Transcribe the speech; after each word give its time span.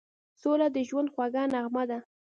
سوله 0.41 0.67
د 0.75 0.77
ژوند 0.89 1.09
خوږه 1.13 1.43
نغمه 1.53 1.83
ده. 1.89 1.99